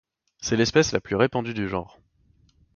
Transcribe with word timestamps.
C'est 0.41 0.55
l'espèce 0.55 0.93
la 0.93 0.99
plus 0.99 1.15
répandue 1.15 1.53
du 1.53 1.69
genre. 1.69 1.99